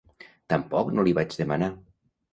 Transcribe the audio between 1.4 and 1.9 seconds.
demanar.